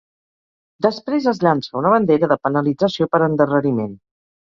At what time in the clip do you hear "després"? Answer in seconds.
0.85-1.27